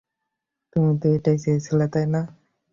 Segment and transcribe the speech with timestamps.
[0.73, 2.21] তুমি তো এটাই চেয়েছিলে, তাই না?